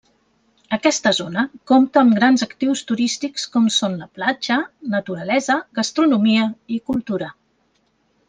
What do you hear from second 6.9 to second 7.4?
cultura.